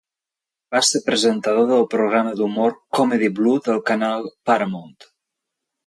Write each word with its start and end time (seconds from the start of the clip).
Va 0.75 0.79
ser 0.87 1.01
presentador 1.09 1.67
del 1.73 1.85
programa 1.93 2.33
d'humor 2.41 2.75
Comedy 3.01 3.33
Blue 3.41 3.63
del 3.71 3.87
canal 3.93 4.31
Paramount. 4.51 5.11